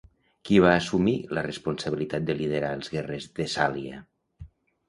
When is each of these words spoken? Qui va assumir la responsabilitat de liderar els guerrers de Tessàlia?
Qui 0.47 0.55
va 0.63 0.69
assumir 0.77 1.13
la 1.37 1.43
responsabilitat 1.47 2.27
de 2.31 2.37
liderar 2.39 2.73
els 2.79 2.93
guerrers 2.97 3.29
de 3.31 3.39
Tessàlia? 3.41 4.03